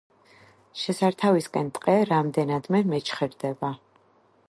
შესართავისაკენ 0.83 1.69
ტყე 1.77 1.95
რამდენადმე 2.13 2.85
მეჩხერდება. 2.95 3.75